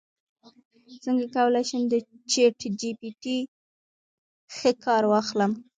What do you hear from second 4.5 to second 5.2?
ښه کار